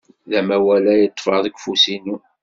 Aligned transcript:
D 0.29 0.31
amawal 0.39 0.85
ay 0.93 1.03
ḍḍfeɣ 1.09 1.37
deg 1.43 1.55
ufus-inu. 1.57 2.17